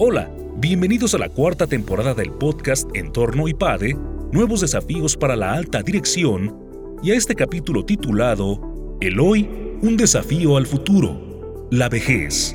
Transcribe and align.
Hola, 0.00 0.30
bienvenidos 0.58 1.12
a 1.14 1.18
la 1.18 1.28
cuarta 1.28 1.66
temporada 1.66 2.14
del 2.14 2.30
podcast 2.30 2.88
Entorno 2.94 3.48
IPADE, 3.48 3.96
Nuevos 4.30 4.60
Desafíos 4.60 5.16
para 5.16 5.34
la 5.34 5.54
Alta 5.54 5.82
Dirección, 5.82 6.54
y 7.02 7.10
a 7.10 7.16
este 7.16 7.34
capítulo 7.34 7.84
titulado 7.84 8.96
El 9.00 9.18
Hoy, 9.18 9.50
un 9.82 9.96
desafío 9.96 10.56
al 10.56 10.68
futuro, 10.68 11.66
la 11.72 11.88
vejez. 11.88 12.54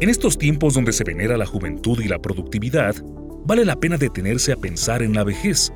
En 0.00 0.08
estos 0.08 0.38
tiempos 0.38 0.72
donde 0.72 0.94
se 0.94 1.04
venera 1.04 1.36
la 1.36 1.44
juventud 1.44 2.00
y 2.00 2.08
la 2.08 2.22
productividad, 2.22 2.94
vale 3.44 3.66
la 3.66 3.78
pena 3.78 3.98
detenerse 3.98 4.50
a 4.50 4.56
pensar 4.56 5.02
en 5.02 5.12
la 5.12 5.22
vejez, 5.22 5.70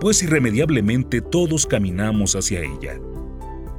pues 0.00 0.22
irremediablemente 0.22 1.20
todos 1.20 1.66
caminamos 1.66 2.34
hacia 2.34 2.60
ella. 2.60 2.98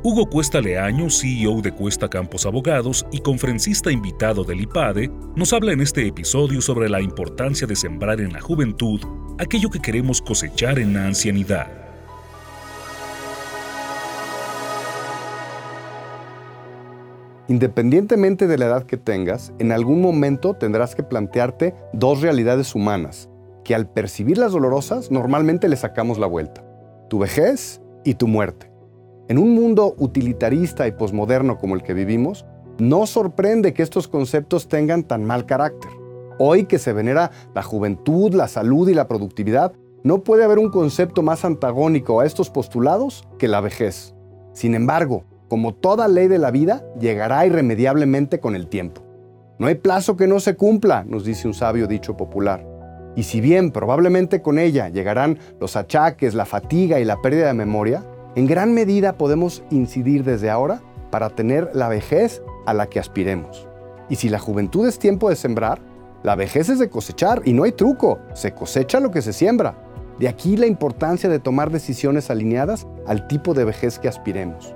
Hugo 0.03 0.25
Cuesta 0.25 0.59
Leaño, 0.59 1.11
CEO 1.11 1.61
de 1.61 1.71
Cuesta 1.71 2.09
Campos 2.09 2.47
Abogados 2.47 3.05
y 3.11 3.19
conferencista 3.19 3.91
invitado 3.91 4.43
del 4.43 4.61
IPADE, 4.61 5.11
nos 5.35 5.53
habla 5.53 5.73
en 5.73 5.81
este 5.81 6.07
episodio 6.07 6.59
sobre 6.59 6.89
la 6.89 7.01
importancia 7.01 7.67
de 7.67 7.75
sembrar 7.75 8.19
en 8.19 8.33
la 8.33 8.41
juventud 8.41 8.99
aquello 9.37 9.69
que 9.69 9.79
queremos 9.79 10.19
cosechar 10.19 10.79
en 10.79 10.95
la 10.95 11.05
ancianidad. 11.05 11.67
Independientemente 17.47 18.47
de 18.47 18.57
la 18.57 18.65
edad 18.65 18.87
que 18.87 18.97
tengas, 18.97 19.53
en 19.59 19.71
algún 19.71 20.01
momento 20.01 20.55
tendrás 20.55 20.95
que 20.95 21.03
plantearte 21.03 21.75
dos 21.93 22.21
realidades 22.21 22.73
humanas, 22.73 23.29
que 23.63 23.75
al 23.75 23.87
percibirlas 23.87 24.53
dolorosas 24.53 25.11
normalmente 25.11 25.69
le 25.69 25.75
sacamos 25.75 26.17
la 26.17 26.25
vuelta. 26.25 26.63
Tu 27.07 27.19
vejez 27.19 27.83
y 28.03 28.15
tu 28.15 28.27
muerte. 28.27 28.70
En 29.31 29.37
un 29.37 29.55
mundo 29.55 29.95
utilitarista 29.97 30.87
y 30.87 30.91
posmoderno 30.91 31.57
como 31.57 31.75
el 31.75 31.83
que 31.83 31.93
vivimos, 31.93 32.45
no 32.79 33.05
sorprende 33.05 33.73
que 33.73 33.81
estos 33.81 34.09
conceptos 34.09 34.67
tengan 34.67 35.05
tan 35.05 35.23
mal 35.23 35.45
carácter. 35.45 35.89
Hoy 36.37 36.65
que 36.65 36.77
se 36.77 36.91
venera 36.91 37.31
la 37.55 37.63
juventud, 37.63 38.33
la 38.33 38.49
salud 38.49 38.89
y 38.89 38.93
la 38.93 39.07
productividad, 39.07 39.71
no 40.03 40.21
puede 40.25 40.43
haber 40.43 40.59
un 40.59 40.69
concepto 40.69 41.21
más 41.21 41.45
antagónico 41.45 42.19
a 42.19 42.25
estos 42.25 42.49
postulados 42.49 43.25
que 43.39 43.47
la 43.47 43.61
vejez. 43.61 44.13
Sin 44.51 44.75
embargo, 44.75 45.23
como 45.47 45.75
toda 45.75 46.09
ley 46.09 46.27
de 46.27 46.37
la 46.37 46.51
vida, 46.51 46.83
llegará 46.99 47.45
irremediablemente 47.45 48.41
con 48.41 48.53
el 48.53 48.67
tiempo. 48.67 49.01
No 49.59 49.67
hay 49.67 49.75
plazo 49.75 50.17
que 50.17 50.27
no 50.27 50.41
se 50.41 50.57
cumpla, 50.57 51.05
nos 51.05 51.23
dice 51.23 51.47
un 51.47 51.53
sabio 51.53 51.87
dicho 51.87 52.17
popular. 52.17 52.67
Y 53.15 53.23
si 53.23 53.39
bien 53.39 53.71
probablemente 53.71 54.41
con 54.41 54.59
ella 54.59 54.89
llegarán 54.89 55.39
los 55.61 55.77
achaques, 55.77 56.33
la 56.33 56.45
fatiga 56.45 56.99
y 56.99 57.05
la 57.05 57.21
pérdida 57.21 57.47
de 57.47 57.53
memoria, 57.53 58.03
en 58.35 58.47
gran 58.47 58.73
medida 58.73 59.17
podemos 59.17 59.61
incidir 59.71 60.23
desde 60.23 60.49
ahora 60.49 60.81
para 61.09 61.29
tener 61.29 61.69
la 61.73 61.89
vejez 61.89 62.41
a 62.65 62.73
la 62.73 62.87
que 62.87 62.99
aspiremos. 62.99 63.67
Y 64.09 64.15
si 64.15 64.29
la 64.29 64.39
juventud 64.39 64.87
es 64.87 64.99
tiempo 64.99 65.29
de 65.29 65.35
sembrar, 65.35 65.81
la 66.23 66.35
vejez 66.35 66.69
es 66.69 66.79
de 66.79 66.89
cosechar 66.89 67.41
y 67.43 67.51
no 67.51 67.63
hay 67.63 67.73
truco, 67.73 68.19
se 68.33 68.53
cosecha 68.53 69.01
lo 69.01 69.11
que 69.11 69.21
se 69.21 69.33
siembra. 69.33 69.75
De 70.17 70.29
aquí 70.29 70.55
la 70.55 70.67
importancia 70.67 71.29
de 71.29 71.39
tomar 71.39 71.71
decisiones 71.71 72.29
alineadas 72.29 72.87
al 73.05 73.27
tipo 73.27 73.53
de 73.53 73.65
vejez 73.65 73.99
que 73.99 74.07
aspiremos. 74.07 74.75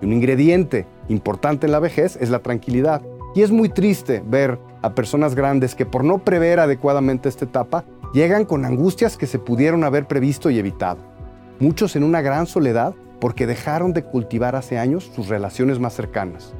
Un 0.00 0.12
ingrediente 0.12 0.86
importante 1.08 1.66
en 1.66 1.72
la 1.72 1.80
vejez 1.80 2.16
es 2.20 2.30
la 2.30 2.38
tranquilidad. 2.38 3.02
Y 3.34 3.42
es 3.42 3.50
muy 3.50 3.68
triste 3.68 4.22
ver 4.24 4.58
a 4.80 4.94
personas 4.94 5.34
grandes 5.34 5.74
que 5.74 5.84
por 5.84 6.04
no 6.04 6.24
prever 6.24 6.60
adecuadamente 6.60 7.28
esta 7.28 7.44
etapa, 7.44 7.84
llegan 8.14 8.44
con 8.44 8.64
angustias 8.64 9.18
que 9.18 9.26
se 9.26 9.38
pudieron 9.38 9.82
haber 9.84 10.06
previsto 10.06 10.48
y 10.48 10.58
evitado 10.58 11.13
muchos 11.58 11.96
en 11.96 12.04
una 12.04 12.20
gran 12.20 12.46
soledad 12.46 12.94
porque 13.20 13.46
dejaron 13.46 13.92
de 13.92 14.04
cultivar 14.04 14.56
hace 14.56 14.78
años 14.78 15.10
sus 15.14 15.28
relaciones 15.28 15.78
más 15.78 15.94
cercanas. 15.94 16.54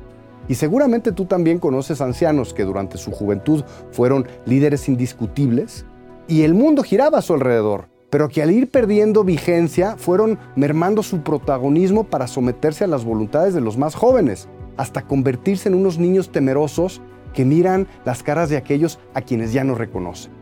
Y 0.48 0.54
seguramente 0.54 1.12
tú 1.12 1.24
también 1.24 1.58
conoces 1.58 2.00
ancianos 2.00 2.52
que 2.52 2.64
durante 2.64 2.98
su 2.98 3.10
juventud 3.10 3.64
fueron 3.92 4.26
líderes 4.44 4.88
indiscutibles 4.88 5.86
y 6.28 6.42
el 6.42 6.54
mundo 6.54 6.82
giraba 6.82 7.18
a 7.18 7.22
su 7.22 7.34
alrededor, 7.34 7.88
pero 8.10 8.28
que 8.28 8.42
al 8.42 8.50
ir 8.50 8.70
perdiendo 8.70 9.24
vigencia 9.24 9.96
fueron 9.96 10.38
mermando 10.54 11.02
su 11.02 11.22
protagonismo 11.22 12.04
para 12.04 12.26
someterse 12.26 12.84
a 12.84 12.88
las 12.88 13.04
voluntades 13.04 13.54
de 13.54 13.60
los 13.60 13.76
más 13.76 13.94
jóvenes, 13.94 14.48
hasta 14.76 15.02
convertirse 15.02 15.68
en 15.68 15.74
unos 15.74 15.98
niños 15.98 16.30
temerosos 16.30 17.00
que 17.32 17.44
miran 17.44 17.88
las 18.04 18.22
caras 18.22 18.48
de 18.50 18.56
aquellos 18.56 18.98
a 19.14 19.22
quienes 19.22 19.52
ya 19.52 19.64
no 19.64 19.74
reconocen. 19.74 20.32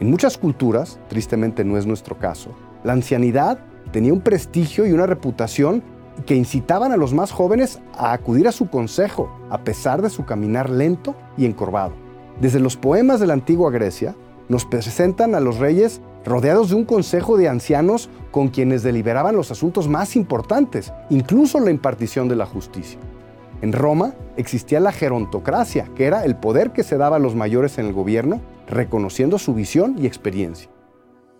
En 0.00 0.10
muchas 0.10 0.36
culturas, 0.36 0.98
tristemente 1.08 1.64
no 1.64 1.78
es 1.78 1.86
nuestro 1.86 2.18
caso, 2.18 2.50
la 2.82 2.92
ancianidad 2.92 3.58
tenía 3.92 4.12
un 4.12 4.20
prestigio 4.20 4.86
y 4.86 4.92
una 4.92 5.06
reputación 5.06 5.82
que 6.26 6.36
incitaban 6.36 6.92
a 6.92 6.96
los 6.96 7.12
más 7.12 7.32
jóvenes 7.32 7.80
a 7.96 8.12
acudir 8.12 8.46
a 8.48 8.52
su 8.52 8.68
consejo, 8.68 9.30
a 9.50 9.62
pesar 9.64 10.02
de 10.02 10.10
su 10.10 10.24
caminar 10.24 10.70
lento 10.70 11.14
y 11.36 11.44
encorvado. 11.44 11.92
Desde 12.40 12.60
los 12.60 12.76
poemas 12.76 13.20
de 13.20 13.26
la 13.26 13.34
antigua 13.34 13.70
Grecia, 13.70 14.14
nos 14.48 14.64
presentan 14.64 15.34
a 15.34 15.40
los 15.40 15.58
reyes 15.58 16.00
rodeados 16.24 16.70
de 16.70 16.76
un 16.76 16.84
consejo 16.84 17.36
de 17.36 17.48
ancianos 17.48 18.08
con 18.30 18.48
quienes 18.48 18.82
deliberaban 18.82 19.36
los 19.36 19.50
asuntos 19.50 19.88
más 19.88 20.16
importantes, 20.16 20.92
incluso 21.10 21.60
la 21.60 21.70
impartición 21.70 22.28
de 22.28 22.36
la 22.36 22.46
justicia. 22.46 22.98
En 23.62 23.72
Roma 23.72 24.14
existía 24.36 24.80
la 24.80 24.92
gerontocracia, 24.92 25.88
que 25.94 26.06
era 26.06 26.24
el 26.24 26.36
poder 26.36 26.72
que 26.72 26.82
se 26.82 26.98
daba 26.98 27.16
a 27.16 27.20
los 27.20 27.34
mayores 27.34 27.78
en 27.78 27.86
el 27.86 27.92
gobierno, 27.92 28.40
reconociendo 28.66 29.38
su 29.38 29.54
visión 29.54 29.96
y 29.98 30.06
experiencia. 30.06 30.68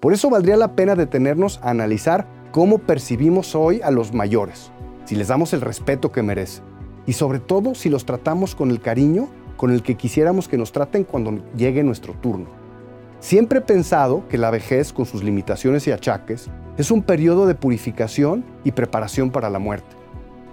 Por 0.04 0.12
eso 0.12 0.28
valdría 0.28 0.58
la 0.58 0.76
pena 0.76 0.96
detenernos 0.96 1.58
a 1.62 1.70
analizar 1.70 2.26
cómo 2.52 2.76
percibimos 2.76 3.54
hoy 3.54 3.80
a 3.80 3.90
los 3.90 4.12
mayores, 4.12 4.70
si 5.06 5.16
les 5.16 5.28
damos 5.28 5.54
el 5.54 5.62
respeto 5.62 6.12
que 6.12 6.22
merecen 6.22 6.62
y 7.06 7.14
sobre 7.14 7.38
todo 7.38 7.74
si 7.74 7.88
los 7.88 8.04
tratamos 8.04 8.54
con 8.54 8.68
el 8.70 8.82
cariño 8.82 9.30
con 9.56 9.72
el 9.72 9.82
que 9.82 9.94
quisiéramos 9.94 10.46
que 10.46 10.58
nos 10.58 10.72
traten 10.72 11.04
cuando 11.04 11.42
llegue 11.56 11.82
nuestro 11.82 12.12
turno. 12.12 12.48
Siempre 13.18 13.60
he 13.60 13.62
pensado 13.62 14.28
que 14.28 14.36
la 14.36 14.50
vejez, 14.50 14.92
con 14.92 15.06
sus 15.06 15.24
limitaciones 15.24 15.86
y 15.86 15.92
achaques, 15.92 16.50
es 16.76 16.90
un 16.90 17.02
periodo 17.02 17.46
de 17.46 17.54
purificación 17.54 18.44
y 18.62 18.72
preparación 18.72 19.30
para 19.30 19.48
la 19.48 19.58
muerte. 19.58 19.96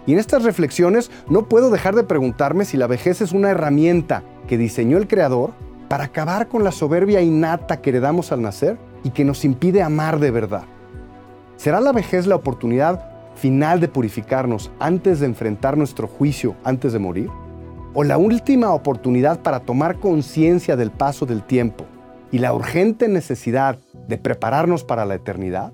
Y 0.08 0.14
en 0.14 0.20
estas 0.20 0.44
reflexiones 0.44 1.12
no 1.28 1.50
puedo 1.50 1.72
dejar 1.72 1.96
de 1.96 2.06
preguntarme 2.06 2.64
si 2.64 2.78
la 2.78 2.88
vejez 2.88 3.20
es 3.20 3.34
una 3.34 3.50
herramienta 3.50 4.24
que 4.48 4.58
diseñó 4.58 4.98
el 4.98 5.10
Creador 5.10 5.52
para 5.90 6.06
acabar 6.06 6.48
con 6.48 6.64
la 6.64 6.72
soberbia 6.72 7.20
innata 7.20 7.82
que 7.82 7.90
heredamos 7.90 8.32
al 8.32 8.44
nacer 8.44 8.78
y 9.04 9.12
que 9.12 9.26
nos 9.26 9.46
impide 9.46 9.82
amar 9.82 10.20
de 10.20 10.32
verdad. 10.32 10.64
¿Será 11.58 11.80
la 11.80 11.92
vejez 11.92 12.28
la 12.28 12.36
oportunidad 12.36 13.08
final 13.36 13.80
de 13.80 13.88
purificarnos 13.88 14.72
antes 14.80 15.20
de 15.20 15.26
enfrentar 15.26 15.78
nuestro 15.78 16.08
juicio 16.08 16.56
antes 16.64 16.94
de 16.94 17.00
morir? 17.00 17.30
¿O 17.94 18.04
la 18.04 18.18
última 18.18 18.72
oportunidad 18.72 19.42
para 19.42 19.62
tomar 19.62 20.00
conciencia 20.00 20.76
del 20.76 20.92
paso 20.92 21.26
del 21.26 21.44
tiempo 21.44 21.86
y 22.32 22.40
la 22.40 22.54
urgente 22.54 23.08
necesidad 23.08 23.80
de 24.08 24.18
prepararnos 24.18 24.84
para 24.84 25.06
la 25.06 25.16
eternidad? 25.16 25.74